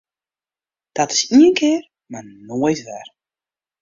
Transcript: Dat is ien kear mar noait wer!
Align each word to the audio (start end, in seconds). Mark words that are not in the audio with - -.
Dat 0.95 1.09
is 1.15 1.23
ien 1.39 1.53
kear 1.57 1.81
mar 2.11 2.25
noait 2.47 2.81
wer! 2.87 3.07